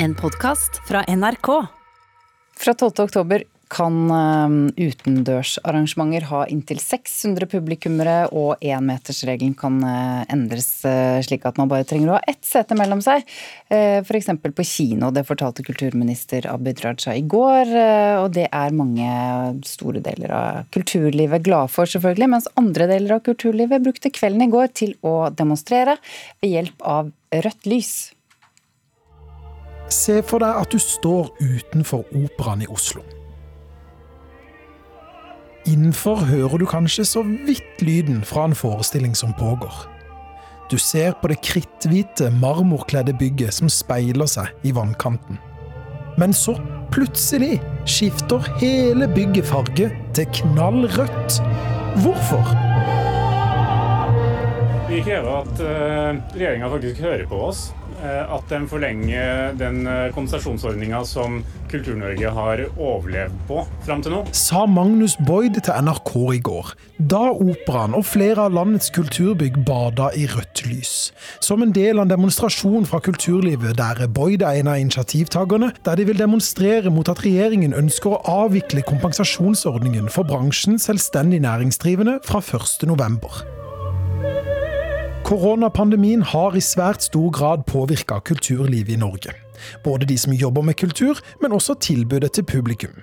En 0.00 0.14
podkast 0.14 0.76
fra 0.86 1.00
NRK. 1.08 1.48
Fra 2.56 2.74
12. 2.74 2.92
oktober 3.02 3.42
kan 3.68 3.94
eh, 4.14 4.52
utendørsarrangementer 4.86 6.28
ha 6.30 6.42
inntil 6.52 6.78
600 6.78 7.48
publikummere, 7.50 8.18
og 8.30 8.62
énmetersregelen 8.62 9.56
kan 9.58 9.80
eh, 9.82 10.20
endres 10.30 10.68
eh, 10.86 11.18
slik 11.26 11.48
at 11.50 11.58
man 11.58 11.70
bare 11.72 11.86
trenger 11.88 12.12
å 12.12 12.14
ha 12.14 12.30
ett 12.30 12.46
sete 12.46 12.76
mellom 12.78 13.02
seg. 13.02 13.26
F.eks. 13.74 14.30
på 14.46 14.66
kino. 14.70 15.10
Det 15.10 15.26
fortalte 15.26 15.66
kulturminister 15.66 16.46
Abid 16.52 16.84
Raja 16.84 17.16
i 17.18 17.24
går. 17.26 17.72
Og 18.22 18.28
det 18.36 18.46
er 18.46 18.76
mange 18.78 19.08
store 19.66 20.02
deler 20.04 20.34
av 20.36 20.68
kulturlivet 20.74 21.42
glade 21.42 21.72
for, 21.74 21.90
selvfølgelig. 21.90 22.30
Mens 22.36 22.46
andre 22.54 22.86
deler 22.92 23.16
av 23.18 23.24
kulturlivet 23.26 23.82
brukte 23.82 24.14
kvelden 24.14 24.46
i 24.46 24.52
går 24.54 24.70
til 24.78 24.94
å 25.02 25.16
demonstrere 25.34 25.98
ved 26.38 26.54
hjelp 26.54 26.86
av 26.86 27.10
rødt 27.34 27.68
lys. 27.68 27.96
Se 29.88 30.18
for 30.20 30.42
deg 30.44 30.58
at 30.60 30.72
du 30.72 30.80
står 30.80 31.30
utenfor 31.40 32.04
Operaen 32.16 32.60
i 32.64 32.68
Oslo. 32.68 33.00
Innenfor 35.68 36.20
hører 36.28 36.60
du 36.60 36.64
kanskje 36.68 37.04
så 37.08 37.22
vidt 37.24 37.82
lyden 37.84 38.20
fra 38.24 38.46
en 38.48 38.56
forestilling 38.56 39.16
som 39.16 39.32
pågår. 39.36 39.72
Du 40.68 40.76
ser 40.80 41.14
på 41.20 41.30
det 41.32 41.40
kritthvite, 41.44 42.28
marmorkledde 42.40 43.14
bygget 43.16 43.56
som 43.56 43.72
speiler 43.72 44.28
seg 44.28 44.52
i 44.68 44.74
vannkanten. 44.76 45.40
Men 46.20 46.34
så, 46.36 46.56
plutselig, 46.92 47.56
skifter 47.88 48.44
hele 48.60 49.08
bygget 49.08 49.48
farge 49.48 49.88
til 50.16 50.30
knallrødt. 50.40 51.40
Hvorfor? 52.04 52.52
Vi 54.88 55.00
krever 55.04 55.34
at 55.42 55.60
uh, 55.60 56.22
regjeringa 56.36 56.72
faktisk 56.72 57.04
hører 57.04 57.28
på 57.28 57.44
oss 57.48 57.68
Eh, 57.72 57.77
at 58.04 58.48
den 58.50 58.66
forlenger 58.70 59.54
den 59.58 59.86
eh, 59.86 60.08
kompensasjonsordninga 60.14 61.02
som 61.08 61.40
Kultur-Norge 61.68 62.30
har 62.32 62.62
overlevd 62.76 63.34
på 63.48 63.62
fram 63.84 64.02
til 64.04 64.14
nå. 64.14 64.22
Sa 64.36 64.64
Magnus 64.70 65.16
Boyd 65.28 65.58
til 65.60 65.84
NRK 65.84 66.12
i 66.36 66.40
går, 66.44 66.72
da 67.12 67.24
operaen 67.32 67.96
og 67.98 68.06
flere 68.08 68.46
av 68.46 68.54
landets 68.56 68.92
kulturbygg 68.94 69.60
bada 69.68 70.10
i 70.16 70.28
rødt 70.30 70.64
lys. 70.68 70.94
Som 71.44 71.64
en 71.64 71.74
del 71.76 71.98
av 71.98 72.06
en 72.06 72.14
demonstrasjon 72.14 72.88
fra 72.88 73.02
kulturlivet 73.04 73.76
der 73.78 74.06
Boyd 74.08 74.46
er 74.46 74.62
en 74.62 74.72
av 74.72 74.80
initiativtakerne, 74.80 75.72
der 75.84 76.00
de 76.00 76.08
vil 76.08 76.22
demonstrere 76.22 76.92
mot 76.94 77.10
at 77.10 77.22
regjeringen 77.26 77.76
ønsker 77.76 78.16
å 78.16 78.22
avvikle 78.46 78.86
kompensasjonsordningen 78.88 80.08
for 80.12 80.28
bransjen 80.28 80.80
selvstendig 80.82 81.42
næringsdrivende 81.44 82.20
fra 82.26 82.40
1.11. 82.44 83.57
Koronapandemien 85.28 86.22
har 86.24 86.54
i 86.56 86.60
svært 86.64 87.02
stor 87.04 87.28
grad 87.36 87.66
påvirka 87.68 88.16
kulturlivet 88.24 88.94
i 88.94 88.96
Norge. 88.96 89.34
Både 89.84 90.06
de 90.08 90.14
som 90.16 90.32
jobber 90.32 90.64
med 90.64 90.78
kultur, 90.80 91.18
men 91.42 91.52
også 91.52 91.74
tilbudet 91.84 92.30
til 92.32 92.46
publikum. 92.48 92.94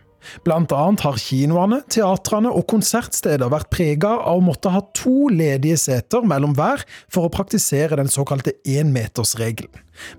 Blant 0.42 0.72
annet 0.74 1.04
har 1.06 1.20
kinoene, 1.22 1.84
teatrene 1.86 2.50
og 2.50 2.66
konsertsteder 2.72 3.52
vært 3.54 3.70
prega 3.70 4.16
av 4.18 4.40
å 4.40 4.46
måtte 4.48 4.72
ha 4.74 4.82
to 4.98 5.28
ledige 5.30 5.78
seter 5.78 6.26
mellom 6.26 6.56
hver 6.58 6.82
for 7.14 7.28
å 7.28 7.34
praktisere 7.36 8.00
den 8.00 8.10
såkalte 8.10 8.56
énmetersregelen. 8.66 9.70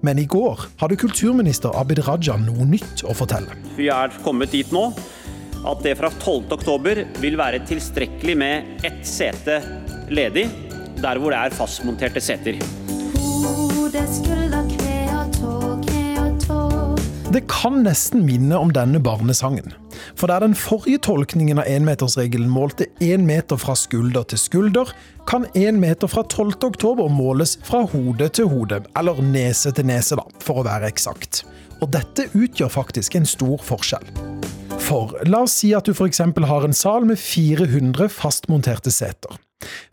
Men 0.06 0.22
i 0.22 0.28
går 0.30 0.62
hadde 0.78 1.00
kulturminister 1.02 1.74
Abid 1.74 2.04
Raja 2.06 2.38
noe 2.38 2.68
nytt 2.70 3.02
å 3.02 3.16
fortelle. 3.18 3.58
Vi 3.74 3.90
er 3.90 4.14
kommet 4.22 4.54
dit 4.54 4.70
nå 4.70 4.92
at 5.66 5.82
det 5.82 5.96
fra 5.98 6.12
12.10 6.22 7.18
vil 7.18 7.40
være 7.42 7.64
tilstrekkelig 7.66 8.38
med 8.38 8.86
ett 8.86 9.02
sete 9.02 9.58
ledig 10.14 10.46
der 11.02 11.18
hvor 11.20 11.32
det 11.34 11.38
er 11.38 11.56
fastmonterte 11.56 12.20
seter. 12.20 12.60
Det 17.36 17.42
kan 17.50 17.82
nesten 17.84 18.22
minne 18.24 18.56
om 18.56 18.70
denne 18.72 19.00
barnesangen. 19.02 19.74
For 20.16 20.30
der 20.30 20.40
den 20.40 20.54
forrige 20.56 21.02
tolkningen 21.04 21.58
av 21.60 21.68
énmetersregelen 21.68 22.48
målte 22.48 22.86
én 23.02 23.26
meter 23.28 23.58
fra 23.60 23.74
skulder 23.76 24.24
til 24.30 24.40
skulder, 24.40 24.92
kan 25.28 25.44
én 25.52 25.80
meter 25.82 26.08
fra 26.08 26.22
12. 26.22 26.56
oktober 26.70 27.10
måles 27.12 27.58
fra 27.66 27.82
hode 27.92 28.28
til 28.28 28.48
hode, 28.48 28.80
eller 28.96 29.20
nese 29.20 29.72
til 29.76 29.88
nese, 29.90 30.16
da, 30.16 30.24
for 30.40 30.62
å 30.62 30.66
være 30.68 30.88
eksakt. 30.88 31.42
Og 31.82 31.90
dette 31.92 32.30
utgjør 32.32 32.72
faktisk 32.72 33.18
en 33.18 33.28
stor 33.28 33.60
forskjell. 33.60 34.06
For 34.86 35.16
la 35.26 35.42
oss 35.44 35.58
si 35.60 35.74
at 35.76 35.88
du 35.88 35.92
f.eks. 35.92 36.22
har 36.22 36.64
en 36.64 36.76
sal 36.76 37.04
med 37.08 37.20
400 37.20 38.08
fastmonterte 38.12 38.94
seter. 38.94 39.36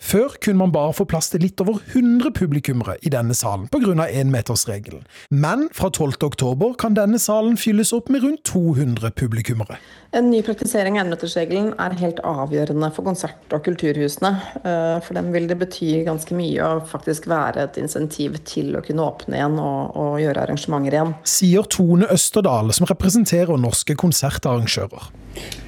Før 0.03 0.35
kunne 0.44 0.59
man 0.59 0.74
bare 0.74 0.94
få 0.94 1.06
plass 1.07 1.29
til 1.31 1.44
litt 1.46 1.62
over 1.63 1.79
100 1.94 2.34
publikummere 2.35 2.97
i 3.01 3.12
denne 3.13 3.35
salen 3.38 3.69
pga. 3.72 4.07
énmetersregelen. 4.09 5.03
Men 5.29 5.69
fra 5.74 5.90
12. 5.90 6.24
oktober 6.24 6.74
kan 6.78 6.94
denne 6.94 7.19
salen 7.19 7.56
fylles 7.57 7.94
opp 7.94 8.09
med 8.09 8.24
rundt 8.24 8.44
200 8.44 9.12
publikummere. 9.16 9.79
En 10.13 10.29
ny 10.29 10.44
praktisering 10.46 11.00
av 11.00 11.07
énmetersregelen 11.07 11.72
er 11.81 11.96
helt 11.97 12.19
avgjørende 12.28 12.91
for 12.94 13.07
konsert- 13.07 13.56
og 13.56 13.63
kulturhusene. 13.66 14.34
Eh, 14.63 15.00
for 15.01 15.18
dem 15.18 15.31
vil 15.34 15.47
det 15.47 15.57
bety 15.57 16.03
ganske 16.06 16.35
mye 16.38 16.62
å 16.68 16.84
faktisk 16.85 17.28
være 17.31 17.63
et 17.63 17.80
insentiv 17.81 18.38
til 18.45 18.75
å 18.78 18.84
kunne 18.85 19.07
åpne 19.07 19.40
igjen 19.40 19.57
og, 19.57 19.95
og 19.95 20.22
gjøre 20.22 20.45
arrangementer 20.45 21.00
igjen. 21.00 21.16
Sier 21.24 21.66
Tone 21.66 22.12
Østerdal, 22.13 22.74
som 22.75 22.90
representerer 22.90 23.57
norske 23.57 23.95
konsertarrangører. 23.95 25.12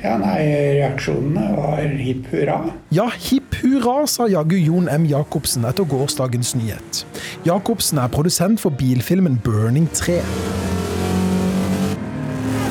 Ja, 0.04 0.18
nei, 0.22 0.42
reaksjonene 0.78 1.46
var 1.58 1.80
hipp 1.98 2.28
hurra. 2.30 2.58
Ja, 2.94 3.08
hipp 3.10 3.56
hurra, 3.64 3.85
sa 3.86 4.26
jaggu 4.26 4.58
Jon 4.58 4.88
M. 4.90 5.04
Jacobsen 5.06 5.66
etter 5.70 5.86
gårsdagens 5.86 6.56
nyhet. 6.58 7.06
Jacobsen 7.46 8.00
er 8.02 8.10
produsent 8.10 8.60
for 8.60 8.74
bilfilmen 8.74 9.38
'Burning 9.44 9.88
3'. 9.94 10.24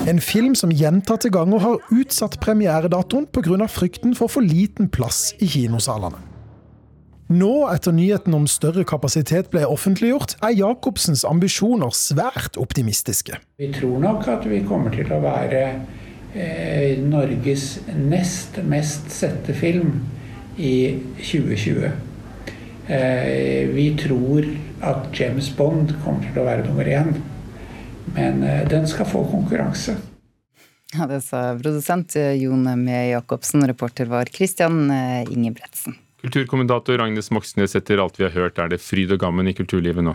En 0.09 0.21
film 0.21 0.55
som 0.55 0.71
gjentatte 0.71 1.31
ganger 1.31 1.59
har 1.59 1.79
utsatt 1.91 2.41
premieredatoen 2.41 3.27
pga. 3.27 3.67
frykten 3.67 4.15
for 4.15 4.29
for 4.29 4.41
liten 4.43 4.89
plass 4.89 5.35
i 5.39 5.47
kinosalene. 5.47 6.19
Nå, 7.29 7.69
etter 7.73 7.93
nyheten 7.93 8.35
om 8.35 8.47
større 8.47 8.85
kapasitet 8.85 9.51
ble 9.51 9.67
offentliggjort, 9.67 10.35
er 10.43 10.51
Jacobsens 10.51 11.25
ambisjoner 11.25 11.91
svært 11.91 12.59
optimistiske. 12.59 13.39
Vi 13.59 13.73
tror 13.73 14.01
nok 14.01 14.29
at 14.29 14.51
vi 14.51 14.61
kommer 14.67 14.91
til 14.91 15.13
å 15.13 15.21
være 15.23 15.63
eh, 16.35 16.99
Norges 16.99 17.79
nest 17.95 18.59
mest 18.67 19.11
sette 19.11 19.55
film 19.55 20.03
i 20.57 20.99
2020. 21.19 21.91
Eh, 22.87 23.69
vi 23.75 23.87
tror 24.01 24.47
at 24.85 25.09
James 25.21 25.49
Bond 25.57 25.95
kommer 26.05 26.27
til 26.29 26.43
å 26.43 26.47
være 26.49 26.67
nummer 26.67 26.89
én, 26.89 27.15
men 28.15 28.43
eh, 28.45 28.65
den 28.69 28.89
skal 28.91 29.09
få 29.09 29.25
konkurranse. 29.31 29.97
Ja, 30.95 31.09
Det 31.11 31.25
sa 31.27 31.57
produsent 31.59 32.15
Jon 32.39 32.69
Mee 32.85 33.09
Jacobsen. 33.11 33.65
Reporter 33.67 34.07
var 34.07 34.31
Christian 34.31 34.91
eh, 34.95 35.25
Ingebretsen. 35.33 35.97
Kulturkommentator 36.25 37.03
Agnes 37.05 37.31
Moxnes, 37.35 37.75
etter 37.77 38.01
alt 38.01 38.21
vi 38.21 38.25
har 38.25 38.33
hørt, 38.37 38.61
er 38.61 38.71
det 38.73 38.81
fryd 38.81 39.11
og 39.13 39.21
gammen 39.21 39.51
i 39.51 39.57
kulturlivet 39.57 40.07
nå? 40.07 40.15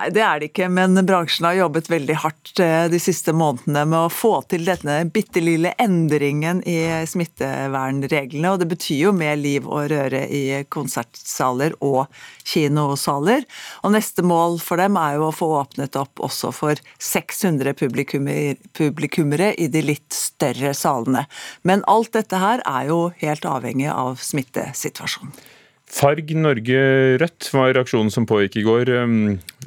Nei, 0.00 0.06
det 0.16 0.20
er 0.24 0.38
det 0.40 0.46
ikke, 0.48 0.66
men 0.72 0.96
bransjen 1.04 1.44
har 1.44 1.58
jobbet 1.58 1.90
veldig 1.92 2.14
hardt 2.22 2.60
eh, 2.64 2.86
de 2.88 2.96
siste 3.02 3.34
månedene 3.36 3.82
med 3.84 4.06
å 4.06 4.12
få 4.12 4.30
til 4.48 4.64
denne 4.64 4.94
bitte 5.12 5.42
lille 5.44 5.74
endringen 5.82 6.62
i 6.64 6.78
smittevernreglene. 7.04 8.54
Og 8.54 8.62
det 8.62 8.70
betyr 8.70 9.02
jo 9.02 9.12
mer 9.12 9.36
liv 9.36 9.68
og 9.68 9.90
røre 9.92 10.22
i 10.24 10.62
konsertsaler 10.72 11.76
og 11.84 12.08
kinosaler. 12.48 13.44
Og 13.84 13.92
neste 13.92 14.24
mål 14.24 14.56
for 14.64 14.80
dem 14.80 14.96
er 14.96 15.18
jo 15.18 15.28
å 15.28 15.36
få 15.36 15.52
åpnet 15.58 16.00
opp 16.00 16.24
også 16.24 16.54
for 16.56 16.80
600 16.96 17.76
publikummere 17.76 19.52
i 19.60 19.68
de 19.68 19.84
litt 19.84 20.16
større 20.16 20.72
salene. 20.72 21.28
Men 21.60 21.84
alt 21.84 22.14
dette 22.16 22.40
her 22.40 22.64
er 22.64 22.88
jo 22.88 23.02
helt 23.20 23.44
avhengig 23.44 23.92
av 23.92 24.16
smittesituasjonen. 24.16 25.59
Farg 25.90 26.30
Norge 26.38 26.80
rødt 27.18 27.48
var 27.50 27.78
aksjonen 27.80 28.12
som 28.14 28.26
pågikk 28.28 28.60
i 28.60 28.62
går. 28.62 28.90
Um, 29.02 29.16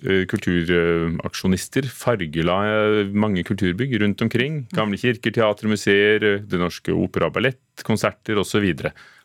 eh, 0.01 0.23
kulturaksjonister 0.31 1.89
fargela 1.91 2.61
eh, 2.69 3.11
mange 3.11 3.43
kulturbygg 3.43 3.97
rundt 4.01 4.23
omkring. 4.23 4.63
Gamle 4.71 4.99
kirker, 5.01 5.35
teatre, 5.35 5.67
museer, 5.67 6.23
eh, 6.23 6.39
Det 6.47 6.61
Norske 6.61 6.95
Opera 6.95 7.27
og 7.27 7.35
Ballett, 7.35 7.59
konserter 7.83 8.39
osv. 8.39 8.71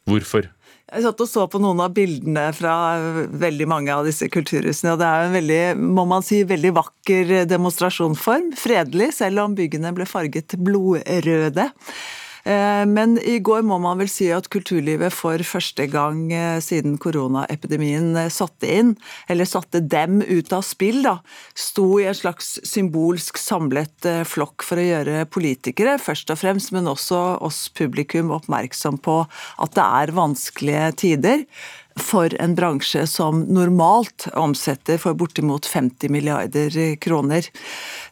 Hvorfor? 0.08 0.50
Jeg 0.88 1.04
satt 1.04 1.20
og 1.20 1.28
så 1.28 1.46
på 1.52 1.60
noen 1.62 1.84
av 1.84 1.94
bildene 1.94 2.48
fra 2.56 2.74
veldig 3.30 3.66
mange 3.68 3.94
av 3.94 4.06
disse 4.08 4.26
kulturhusene. 4.32 4.96
og 4.96 4.98
Det 4.98 5.08
er 5.08 5.26
en 5.26 5.36
veldig, 5.38 5.64
må 5.78 6.06
man 6.08 6.24
si, 6.24 6.42
veldig 6.48 6.72
vakker 6.80 7.34
demonstrasjonsform. 7.46 8.54
Fredelig, 8.58 9.12
selv 9.20 9.44
om 9.44 9.54
byggene 9.54 9.94
ble 9.94 10.08
farget 10.08 10.56
blodrøde. 10.58 11.70
Eh, 12.48 12.84
men 12.88 13.18
i 13.28 13.36
går 13.44 13.64
må 13.68 13.76
man 13.82 13.98
vel 14.00 14.08
si 14.08 14.30
at 14.32 14.48
kulturlivet 14.52 15.12
for 15.12 15.42
første 15.44 15.84
gang 15.92 16.30
eh, 16.32 16.60
siden 16.64 16.96
koronaepidemien 17.02 18.14
eh, 18.16 18.30
satte 18.32 18.70
inn, 18.72 18.94
eller 19.28 19.48
satte 19.48 19.82
dem 19.84 20.22
ut 20.24 20.54
av 20.56 20.64
spill, 20.64 21.02
da, 21.04 21.18
sto 21.52 21.98
i 22.00 22.06
en 22.08 22.16
slags 22.16 22.54
symbolsk 22.68 23.40
samlet 23.42 24.08
flokk 24.28 24.64
for 24.64 24.80
å 24.80 24.86
gjøre 24.86 25.26
politikere, 25.32 25.98
først 26.00 26.32
og 26.32 26.40
fremst, 26.40 26.72
men 26.72 26.88
også 26.88 27.20
oss 27.44 27.66
publikum 27.76 28.32
oppmerksom 28.38 28.96
på 29.04 29.20
at 29.28 29.76
det 29.76 29.84
er 29.84 30.16
vanskelige 30.16 30.88
tider 31.04 31.44
for 31.98 32.32
en 32.42 32.54
bransje 32.58 33.04
som 33.10 33.42
normalt 33.52 34.28
omsetter 34.38 34.98
for 35.02 35.16
bortimot 35.18 35.66
50 35.66 36.12
milliarder 36.12 36.76
kroner. 37.02 37.46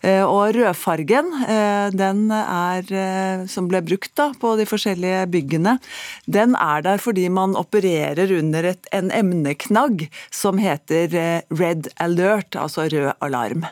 Eh, 0.01 0.23
og 0.25 0.55
rødfargen, 0.57 1.33
eh, 1.47 1.89
den 1.95 2.31
er, 2.31 2.83
eh, 2.91 3.47
som 3.47 3.69
ble 3.69 3.83
brukt 3.83 4.15
da 4.15 4.33
på 4.35 4.57
de 4.59 4.67
forskjellige 4.67 5.27
byggene, 5.31 5.79
den 6.27 6.55
er 6.55 6.83
der 6.83 6.99
fordi 6.99 7.29
man 7.29 7.57
opererer 7.57 8.39
under 8.39 8.73
et, 8.73 8.87
en 8.93 9.11
emneknagg 9.11 10.09
som 10.31 10.59
heter 10.59 11.43
Red 11.51 11.89
Alert, 11.99 12.57
altså 12.57 12.89
rød 12.91 13.13
alarm. 13.21 13.67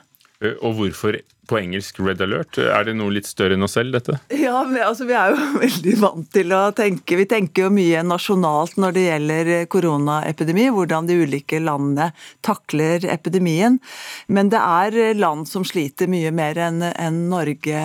Og 0.62 0.74
hvorfor 0.74 1.20
på 1.48 1.58
engelsk 1.60 2.00
Red 2.00 2.22
Alert. 2.24 2.58
Er 2.58 2.86
det 2.88 2.96
noe 2.98 3.12
litt 3.14 3.28
større 3.28 3.56
enn 3.56 3.66
oss 3.66 3.76
selv, 3.76 3.94
dette? 3.96 4.18
Ja, 4.34 4.62
men, 4.66 4.80
altså, 4.84 5.06
vi 5.08 5.16
er 5.18 5.34
jo 5.34 5.48
veldig 5.64 5.96
vant 6.02 6.30
til 6.34 6.54
å 6.54 6.62
tenke 6.76 7.18
Vi 7.18 7.26
tenker 7.30 7.66
jo 7.66 7.72
mye 7.74 8.02
nasjonalt 8.06 8.78
når 8.80 8.96
det 8.96 9.04
gjelder 9.04 9.52
koronaepidemi, 9.72 10.68
hvordan 10.74 11.08
de 11.08 11.18
ulike 11.24 11.60
landene 11.62 12.10
takler 12.44 13.04
epidemien. 13.10 13.78
Men 14.26 14.50
det 14.52 14.60
er 14.60 15.14
land 15.18 15.48
som 15.50 15.66
sliter 15.66 16.10
mye 16.10 16.32
mer 16.34 16.58
enn 16.60 16.82
en 16.84 17.20
Norge, 17.30 17.82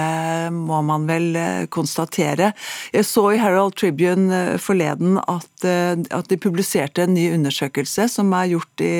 må 0.53 0.81
man 0.85 1.07
vel 1.09 1.35
eh, 1.39 1.65
konstatere. 1.71 2.51
Jeg 2.93 3.07
så 3.07 3.25
i 3.33 3.41
Herald 3.41 3.77
Tribune 3.79 4.33
eh, 4.35 4.57
forleden 4.61 5.19
at, 5.21 5.51
eh, 5.67 5.95
at 6.15 6.31
de 6.31 6.39
publiserte 6.41 7.05
en 7.05 7.15
ny 7.15 7.29
undersøkelse 7.35 8.09
som 8.11 8.33
er 8.37 8.51
gjort 8.53 8.85
i, 8.85 8.93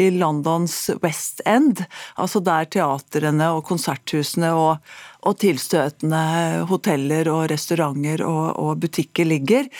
i 0.00 0.10
Londons 0.14 0.76
West 1.02 1.42
End, 1.48 1.84
altså 2.20 2.42
der 2.44 2.68
teatrene 2.70 3.50
og 3.54 3.64
konsertene 3.68 3.93
verthusene 3.94 4.52
og, 4.58 4.94
og 5.24 5.38
tilstøtende 5.40 6.22
hoteller 6.68 7.30
og 7.32 7.48
restauranter 7.52 8.24
og, 8.26 8.54
og 8.60 8.84
butikker 8.84 9.28
ligger, 9.28 9.70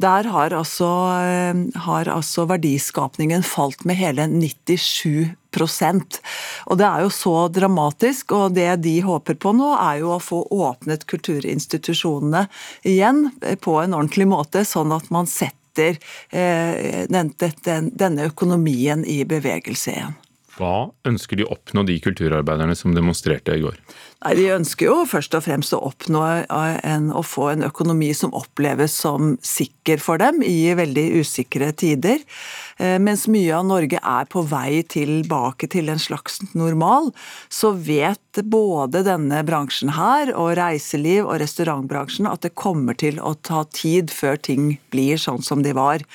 der 0.00 0.30
har 0.32 0.56
altså, 0.56 0.90
eh, 1.20 1.64
har 1.86 2.10
altså 2.10 2.48
verdiskapningen 2.50 3.44
falt 3.46 3.84
med 3.84 4.00
hele 4.00 4.28
97% 4.30 5.34
og 6.66 6.78
Det 6.78 6.86
er 6.86 7.04
jo 7.04 7.10
så 7.12 7.34
dramatisk, 7.52 8.32
og 8.32 8.54
det 8.56 8.70
de 8.84 8.96
håper 9.04 9.38
på 9.38 9.52
nå, 9.56 9.70
er 9.78 10.00
jo 10.02 10.14
å 10.14 10.22
få 10.22 10.42
åpnet 10.50 11.06
kulturinstitusjonene 11.10 12.46
igjen 12.90 13.28
på 13.62 13.78
en 13.82 13.94
ordentlig 13.94 14.28
måte, 14.30 14.64
sånn 14.66 14.94
at 14.96 15.10
man 15.14 15.30
setter 15.30 15.98
eh, 16.30 17.04
denne 17.06 18.28
økonomien 18.30 19.04
i 19.06 19.22
bevegelse 19.28 19.94
igjen. 19.94 20.18
Hva 20.54 20.90
ønsker 21.08 21.38
de 21.38 21.46
å 21.46 21.52
oppnå, 21.56 21.82
de 21.86 21.96
kulturarbeiderne 22.02 22.76
som 22.78 22.94
demonstrerte 22.94 23.56
i 23.56 23.62
går? 23.64 23.78
Nei, 24.24 24.34
De 24.38 24.44
ønsker 24.54 24.86
jo 24.86 25.02
først 25.08 25.34
og 25.36 25.44
fremst 25.44 25.74
å 25.76 25.82
oppnå 25.84 26.22
en, 26.48 27.10
å 27.12 27.22
få 27.26 27.50
en 27.52 27.66
økonomi 27.66 28.12
som 28.16 28.34
oppleves 28.36 28.94
som 29.02 29.34
sikker 29.44 30.00
for 30.00 30.22
dem 30.22 30.40
i 30.46 30.72
veldig 30.78 31.06
usikre 31.20 31.72
tider. 31.76 32.22
Eh, 32.78 32.96
mens 33.02 33.26
mye 33.30 33.50
av 33.56 33.66
Norge 33.68 33.98
er 33.98 34.30
på 34.30 34.44
vei 34.48 34.84
tilbake 34.88 35.68
til 35.74 35.90
en 35.92 36.00
slags 36.00 36.40
normal, 36.54 37.10
så 37.52 37.74
vet 37.74 38.42
både 38.42 39.04
denne 39.06 39.42
bransjen 39.46 39.92
her 39.98 40.32
og 40.32 40.54
reiseliv 40.58 41.26
og 41.26 41.38
restaurantbransjen 41.42 42.30
at 42.30 42.46
det 42.46 42.54
kommer 42.58 42.96
til 42.98 43.20
å 43.20 43.34
ta 43.42 43.66
tid 43.74 44.14
før 44.14 44.40
ting 44.40 44.76
blir 44.94 45.20
sånn 45.20 45.42
som 45.44 45.66
de 45.66 45.74
var. 45.76 46.06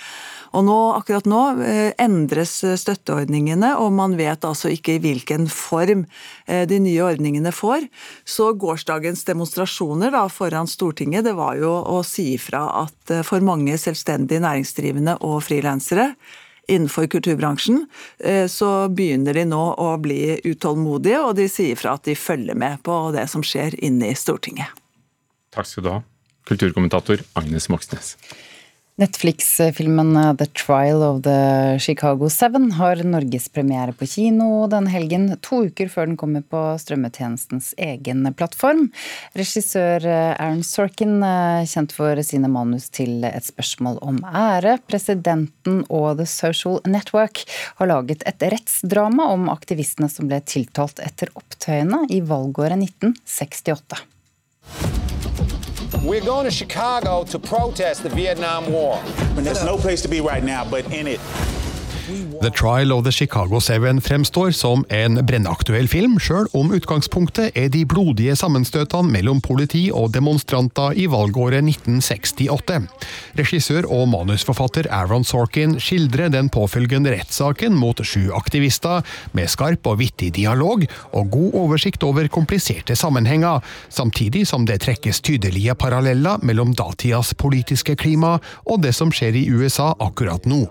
Og 0.58 0.66
nå, 0.66 0.78
akkurat 0.98 1.28
nå 1.30 1.42
eh, 1.62 1.92
endres 2.02 2.60
støtteordningene, 2.82 3.76
og 3.78 3.94
man 3.98 4.16
vet 4.20 4.46
altså 4.48 4.72
ikke 4.74 4.98
i 4.98 5.02
hvilken 5.04 5.48
form 5.52 6.06
eh, 6.48 6.66
de 6.70 6.80
nye 6.82 7.06
ordningene 7.06 7.54
får. 7.54 7.86
Så 8.26 8.52
gårsdagens 8.60 9.26
demonstrasjoner 9.30 10.14
da, 10.16 10.26
foran 10.34 10.70
Stortinget, 10.70 11.28
det 11.28 11.36
var 11.38 11.60
jo 11.62 11.70
å 11.70 12.02
si 12.08 12.32
ifra 12.36 12.66
at 12.86 13.14
eh, 13.14 13.26
for 13.28 13.46
mange 13.46 13.78
selvstendig 13.82 14.42
næringsdrivende 14.46 15.20
og 15.26 15.42
frilansere 15.46 16.14
innenfor 16.70 17.08
kulturbransjen, 17.10 17.80
så 18.46 18.68
begynner 18.94 19.34
de 19.34 19.42
nå 19.50 19.62
å 19.82 19.88
bli 19.98 20.36
utålmodige, 20.46 21.18
og 21.26 21.32
de 21.40 21.48
sier 21.50 21.80
fra 21.80 21.96
at 21.98 22.06
de 22.06 22.14
følger 22.14 22.54
med 22.54 22.84
på 22.86 22.94
det 23.16 23.24
som 23.32 23.42
skjer 23.42 23.74
inne 23.82 24.12
i 24.12 24.18
Stortinget. 24.20 24.70
Takk 25.50 25.66
skal 25.66 25.88
du 25.88 25.90
ha, 25.90 25.98
kulturkommentator 26.46 27.26
Agnes 27.42 27.72
Moxnes. 27.74 28.14
Netflix-filmen 29.00 30.18
uh, 30.18 30.34
The 30.34 30.46
Trial 30.46 31.04
of 31.04 31.22
the 31.24 31.80
Chicago 31.80 32.28
Seven 32.30 32.72
har 32.76 33.00
norgespremiere 33.08 33.94
på 33.96 34.08
kino 34.12 34.66
denne 34.68 34.92
helgen, 34.92 35.30
to 35.46 35.62
uker 35.70 35.88
før 35.88 36.10
den 36.10 36.18
kommer 36.20 36.44
på 36.44 36.64
strømmetjenestens 36.84 37.72
egen 37.80 38.28
plattform. 38.36 38.90
Regissør 39.40 40.04
uh, 40.04 40.34
Aaron 40.36 40.66
Sorkin, 40.68 41.16
uh, 41.24 41.64
kjent 41.64 41.96
for 41.96 42.20
sine 42.28 42.52
manus 42.52 42.90
til 42.92 43.24
Et 43.30 43.48
spørsmål 43.48 44.02
om 44.04 44.20
ære, 44.28 44.76
Presidenten 44.92 45.86
og 45.88 46.20
The 46.20 46.28
Social 46.28 46.82
Network, 46.84 47.46
har 47.80 47.94
laget 47.94 48.28
et 48.28 48.50
rettsdrama 48.52 49.32
om 49.32 49.48
aktivistene 49.56 50.12
som 50.12 50.28
ble 50.28 50.44
tiltalt 50.44 51.00
etter 51.00 51.32
opptøyene 51.40 52.04
i 52.12 52.20
valgåret 52.20 52.76
1968. 52.84 54.19
We're 56.04 56.22
going 56.22 56.46
to 56.46 56.52
Chicago 56.52 57.26
to 57.26 57.38
protest 57.38 58.04
the 58.04 58.10
Vietnam 58.10 58.72
War. 58.72 59.02
There's 59.36 59.64
no 59.66 59.78
place 59.78 60.02
to 60.04 60.08
be 60.08 60.22
right 60.22 60.44
now 60.44 60.64
but 60.64 60.86
in 60.94 61.08
it. 61.08 61.20
The 62.42 62.50
Trial 62.50 62.92
of 62.92 63.04
the 63.04 63.12
Chicago 63.12 63.60
Seven 63.60 64.02
fremstår 64.02 64.52
som 64.52 64.86
en 64.90 65.20
brennaktuell 65.26 65.88
film, 65.92 66.16
sjøl 66.24 66.48
om 66.56 66.72
utgangspunktet 66.74 67.58
er 67.58 67.68
de 67.74 67.82
blodige 67.90 68.36
sammenstøtene 68.40 69.12
mellom 69.12 69.42
politi 69.44 69.90
og 69.92 70.14
demonstranter 70.16 70.96
i 70.96 71.06
valgåret 71.12 71.62
1968. 71.66 72.80
Regissør 73.40 73.88
og 73.92 74.08
manusforfatter 74.14 74.88
Aaron 74.94 75.28
Sorkin 75.28 75.76
skildrer 75.84 76.32
den 76.34 76.48
påfølgende 76.54 77.14
rettssaken 77.18 77.76
mot 77.78 78.00
sju 78.06 78.32
aktivister, 78.38 79.04
med 79.36 79.52
skarp 79.52 79.86
og 79.90 80.00
vittig 80.00 80.32
dialog 80.40 80.86
og 81.12 81.32
god 81.34 81.60
oversikt 81.60 82.08
over 82.08 82.32
kompliserte 82.32 82.96
sammenhenger, 82.96 83.60
samtidig 83.90 84.46
som 84.48 84.66
det 84.70 84.80
trekkes 84.86 85.22
tydelige 85.26 85.76
paralleller 85.76 86.40
mellom 86.42 86.74
datidas 86.78 87.36
politiske 87.36 87.98
klima 88.00 88.38
og 88.66 88.82
det 88.86 88.96
som 88.96 89.12
skjer 89.14 89.36
i 89.36 89.48
USA 89.52 89.92
akkurat 90.00 90.48
nå. 90.50 90.64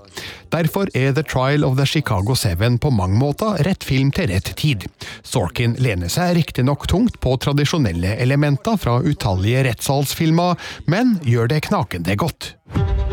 Derfor 0.48 0.88
er 0.96 1.07
The 1.12 1.22
Trial 1.22 1.64
of 1.64 1.76
the 1.76 1.86
Chicago 1.86 2.34
Seven 2.34 2.78
på 2.78 2.90
mange 2.90 3.18
måter 3.18 3.62
rett 3.64 3.84
film 3.84 4.10
til 4.12 4.28
rett 4.32 4.50
tid. 4.56 4.86
Sorkin 5.22 5.76
lener 5.78 6.10
seg 6.12 6.36
riktignok 6.36 6.86
tungt 6.90 7.20
på 7.20 7.36
tradisjonelle 7.40 8.16
elementer 8.22 8.76
fra 8.80 8.98
utallige 9.00 9.64
rettssalsfilmer, 9.68 10.56
men 10.86 11.16
gjør 11.24 11.52
det 11.54 11.62
knakende 11.68 12.16
godt. 12.16 12.54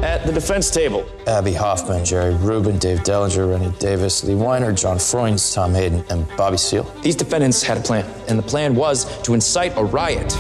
At 0.03 0.25
the 0.25 0.31
defense 0.31 0.69
table, 0.69 1.03
Abby 1.27 1.53
Hoffman, 1.53 2.03
Jerry 2.06 2.36
Rubin, 2.44 2.77
Dave 2.77 3.00
Dellinger, 3.00 3.47
Rennie 3.51 3.74
Davis, 3.80 4.24
Lee 4.24 4.36
Weiner, 4.36 4.71
John 4.71 5.00
Freund, 5.00 5.39
Tom 5.53 5.74
Hayden, 5.74 6.03
and 6.09 6.27
Bobby 6.38 6.57
Seale. 6.57 6.86
These 7.01 7.15
defendants 7.15 7.63
had 7.63 7.77
a 7.77 7.81
plan, 7.81 8.06
and 8.27 8.38
the 8.38 8.44
plan 8.44 8.75
was 8.75 9.06
to 9.24 9.33
incite 9.33 9.74
a 9.77 9.83
riot. 9.83 10.36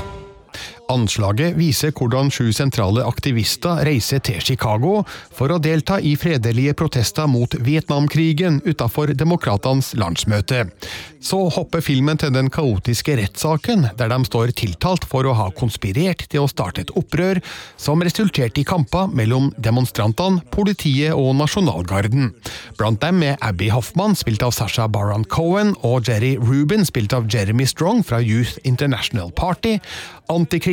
Anslaget 0.91 1.55
viser 1.57 1.93
hvordan 1.95 2.29
sju 2.33 2.51
sentrale 2.53 3.03
aktivister 3.07 3.81
reiser 3.87 4.21
til 4.25 4.41
Chicago 4.43 4.99
for 5.33 5.49
å 5.49 5.57
delta 5.61 5.97
i 5.97 6.13
fredelige 6.19 6.75
protester 6.77 7.29
mot 7.31 7.55
Vietnamkrigen 7.65 8.61
utenfor 8.65 9.15
demokratenes 9.17 9.93
landsmøte. 9.97 10.65
Så 11.25 11.39
hopper 11.55 11.81
filmen 11.81 12.19
til 12.21 12.29
den 12.35 12.51
kaotiske 12.53 13.15
rettssaken, 13.17 13.87
der 13.97 14.11
de 14.11 14.19
står 14.27 14.51
tiltalt 14.59 15.07
for 15.09 15.25
å 15.25 15.33
ha 15.33 15.47
konspirert 15.57 16.27
til 16.29 16.43
å 16.43 16.49
starte 16.51 16.83
et 16.85 16.93
opprør 16.93 17.39
som 17.81 18.03
resulterte 18.05 18.61
i 18.61 18.67
kamper 18.67 19.09
mellom 19.09 19.49
demonstrantene, 19.57 20.43
politiet 20.53 21.17
og 21.17 21.33
nasjonalgarden. 21.39 22.29
Blant 22.77 23.01
dem 23.01 23.23
er 23.25 23.39
Abby 23.41 23.71
Hoffman, 23.73 24.13
spilt 24.13 24.45
av 24.45 24.53
Sasha 24.53 24.85
Baron 24.85 25.25
Cohen, 25.25 25.73
og 25.81 26.05
Jerry 26.05 26.35
Rubin, 26.37 26.85
spilt 26.85 27.15
av 27.17 27.25
Jeremy 27.31 27.65
Strong 27.65 28.05
fra 28.05 28.21
Youth 28.21 28.59
International 28.61 29.33
Party. 29.33 29.79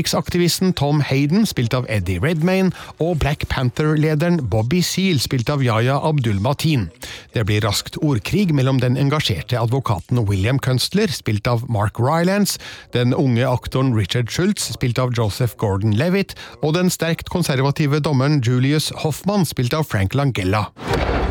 Antikrigsaktivisten 0.03 0.75
Tom 0.75 1.01
Hayden, 1.01 1.47
spilt 1.47 1.75
av 1.75 1.87
Eddie 1.89 2.19
Redmayne, 2.19 2.73
og 2.99 3.21
Black 3.23 3.47
Panther-lederen 3.49 4.41
Bobby 4.51 4.81
Seal, 4.83 5.21
spilt 5.23 5.51
av 5.51 5.63
Yaya 5.63 6.01
Abdul-Mateen. 6.03 6.89
Det 7.33 7.45
blir 7.47 7.63
raskt 7.63 8.01
ordkrig 8.03 8.51
mellom 8.53 8.81
den 8.83 8.99
engasjerte 8.99 9.61
advokaten 9.61 10.25
William 10.27 10.59
Kunstler, 10.59 11.07
spilt 11.07 11.47
av 11.47 11.63
Mark 11.71 12.01
Rylance, 12.03 12.59
den 12.93 13.15
unge 13.15 13.47
aktoren 13.47 13.95
Richard 13.95 14.31
Schultz, 14.31 14.73
spilt 14.75 14.99
av 14.99 15.15
Joseph 15.15 15.55
Gordon-Levitt, 15.57 16.35
og 16.63 16.75
den 16.75 16.91
sterkt 16.91 17.31
konservative 17.31 18.03
dommeren 18.03 18.43
Julius 18.43 18.91
Hoffman, 19.05 19.47
spilt 19.47 19.73
av 19.73 19.87
Frank 19.87 20.19
Langella. 20.19 20.67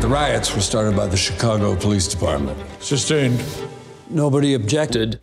The 0.00 0.08
riots 0.08 0.54
were 0.54 0.64
started 0.64 0.96
by 0.96 1.06
the 1.06 1.20
Chicago 1.20 1.76
Police 1.76 2.08
Department. 2.08 2.56
Sustained. 2.80 3.38
Nobody 4.08 4.54
objected. 4.54 5.20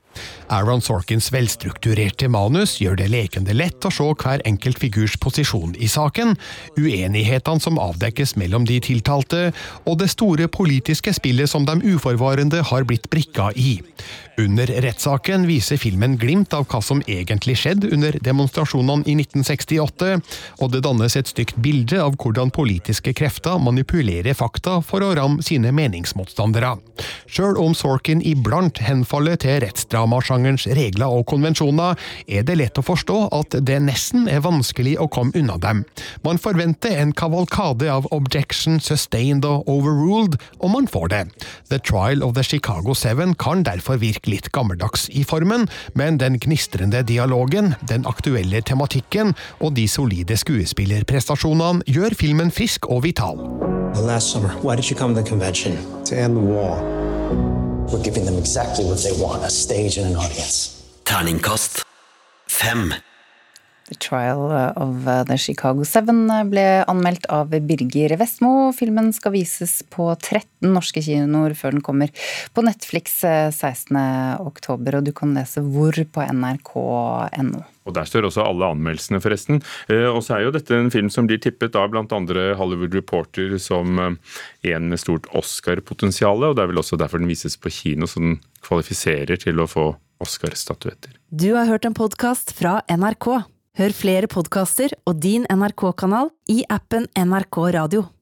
Aaron 0.50 0.82
Sorkins 0.82 1.30
velstrukturerte 1.34 2.28
manus 2.32 2.78
gjør 2.82 2.98
det 2.98 3.10
lekende 3.14 3.54
lett 3.54 3.86
å 3.86 3.92
se 3.94 4.08
hver 4.10 4.42
enkelt 4.50 4.80
figurs 4.82 5.14
posisjon 5.22 5.76
i 5.78 5.90
saken, 5.92 6.34
uenighetene 6.80 7.62
som 7.62 7.78
avdekkes 7.82 8.36
mellom 8.42 8.66
de 8.66 8.80
tiltalte, 8.82 9.50
og 9.86 10.00
det 10.02 10.10
store 10.16 10.50
politiske 10.50 11.14
spillet 11.14 11.52
som 11.52 11.68
de 11.70 11.78
uforvarende 11.94 12.64
har 12.72 12.88
blitt 12.90 13.10
brikka 13.14 13.52
i. 13.56 13.78
Under 14.40 14.70
rettssaken 14.86 15.44
viser 15.50 15.78
filmen 15.82 16.14
glimt 16.18 16.54
av 16.56 16.64
hva 16.72 16.80
som 16.84 17.02
egentlig 17.12 17.58
skjedde 17.60 17.90
under 17.92 18.16
demonstrasjonene 18.24 19.04
i 19.04 19.18
1968, 19.20 20.14
og 20.64 20.72
det 20.72 20.84
dannes 20.86 21.18
et 21.20 21.28
stygt 21.28 21.60
bilde 21.60 22.00
av 22.00 22.16
hvordan 22.16 22.54
politiske 22.56 23.12
krefter 23.18 23.60
manipulerer 23.60 24.38
fakta 24.38 24.78
for 24.86 25.04
å 25.04 25.12
ramme 25.20 25.44
sine 25.44 25.74
meningsmotstandere. 25.76 26.78
Sjøl 27.28 27.60
om 27.60 27.76
Sorkin 27.76 28.24
iblant 28.26 28.80
henfaller 28.86 29.36
til 29.44 29.60
rettsdramasjangerens 30.40 30.68
regler 30.76 31.08
og 31.08 31.26
konvensjoner, 31.28 31.98
er 32.28 32.44
det 32.44 32.58
lett 32.58 32.78
å 32.78 32.84
forstå 32.84 33.30
at 33.36 33.56
det 33.66 33.80
nesten 33.82 34.28
er 34.28 34.42
vanskelig 34.42 34.98
å 35.00 35.08
komme 35.08 35.32
unna 35.36 35.58
dem. 35.58 35.86
Man 36.24 36.38
forventer 36.38 36.98
en 36.98 37.14
kavalkade 37.14 37.90
av 37.90 38.08
objection, 38.12 38.80
sustained 38.80 39.46
og 39.46 39.68
overruled, 39.68 40.40
og 40.60 40.72
man 40.72 40.88
får 40.88 41.10
det. 41.10 41.24
The 41.70 41.80
Trial 41.80 42.24
of 42.24 42.36
the 42.36 42.44
Chicago 42.44 42.94
Seven 42.94 43.36
kan 43.36 43.64
derfor 43.64 44.00
virke 44.00 44.30
litt 44.30 44.52
gammeldags 44.52 45.10
i 45.10 45.24
formen, 45.24 45.68
men 45.94 46.20
den 46.20 46.40
gnistrende 46.40 47.04
dialogen, 47.04 47.76
den 47.88 48.06
aktuelle 48.06 48.62
tematikken 48.62 49.36
og 49.60 49.76
de 49.76 49.88
solide 49.88 50.38
skuespillerprestasjonene 50.38 51.86
gjør 51.88 52.16
filmen 52.18 52.52
frisk 52.52 52.90
og 52.90 53.04
vital. 53.08 53.40
Last 54.00 54.32
summer, 54.32 54.54
why 54.62 54.76
did 54.76 54.90
you 54.90 54.96
come 54.96 55.16
to 55.16 55.22
the 55.22 55.28
convention? 55.28 55.78
To 56.06 56.16
end 56.16 56.38
the 56.38 56.42
war. 56.42 57.09
We're 57.92 58.04
giving 58.04 58.26
them 58.26 58.38
exactly 58.38 58.86
what 58.86 59.02
they 59.02 59.14
want, 59.18 59.44
a 59.44 59.50
stage 59.50 59.98
and 59.98 60.12
an 60.12 60.16
audience. 60.16 60.86
Terningkast 61.06 61.82
fem. 62.48 62.94
The 63.90 63.96
Trial 63.96 64.52
of 64.76 65.08
the 65.26 65.38
Chicago 65.42 65.84
Seven 65.84 66.28
ble 66.52 66.84
anmeldt 66.86 67.26
av 67.34 67.50
Birger 67.50 68.14
Vestmo. 68.22 68.70
Filmen 68.78 69.10
skal 69.18 69.34
vises 69.34 69.80
på 69.90 70.12
13 70.14 70.70
norske 70.70 71.02
kinoer 71.02 71.58
før 71.58 71.74
den 71.74 71.82
kommer 71.82 72.14
på 72.54 72.62
Netflix 72.62 73.24
16. 73.26 73.98
oktober, 74.46 75.00
og 75.00 75.10
du 75.10 75.14
kan 75.18 75.34
lese 75.34 75.66
hvor 75.66 75.98
på 75.98 76.30
nrk.no. 76.30 77.66
Og 77.90 77.96
Der 77.98 78.08
står 78.08 78.30
også 78.30 78.46
alle 78.46 78.70
anmeldelsene, 78.70 79.22
forresten. 79.24 79.62
Og 79.90 80.22
så 80.26 80.38
er 80.38 80.46
jo 80.46 80.54
dette 80.56 80.78
en 80.78 80.92
film 80.94 81.10
som 81.14 81.28
blir 81.30 81.42
tippet 81.42 81.76
av 81.76 81.96
andre 81.98 82.54
Hollywood 82.60 82.96
Reporter 82.96 83.58
som 83.62 83.98
en 84.00 84.90
med 84.90 85.02
stort 85.02 85.28
Oscar-potensial, 85.36 86.44
og 86.46 86.58
det 86.58 86.64
er 86.64 86.72
vel 86.72 86.82
også 86.82 87.00
derfor 87.00 87.22
den 87.22 87.32
vises 87.32 87.58
på 87.60 87.72
kino, 87.74 88.08
så 88.08 88.22
den 88.22 88.38
kvalifiserer 88.66 89.40
til 89.42 89.62
å 89.62 89.68
få 89.70 89.92
Oscar-statuetter. 90.24 91.16
Du 91.32 91.54
har 91.56 91.70
hørt 91.70 91.88
en 91.88 91.98
podkast 91.98 92.54
fra 92.58 92.80
NRK. 92.92 93.32
Hør 93.80 93.96
flere 93.96 94.28
podkaster 94.28 94.92
og 95.08 95.22
din 95.24 95.48
NRK-kanal 95.48 96.34
i 96.52 96.64
appen 96.68 97.08
NRK 97.16 97.62
Radio. 97.78 98.10